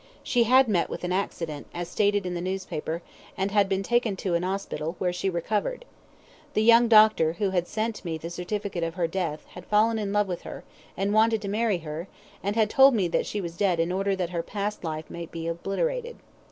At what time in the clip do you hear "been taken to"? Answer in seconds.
3.69-4.33